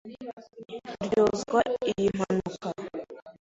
[1.03, 2.67] Uryozwa iyi mpanuka.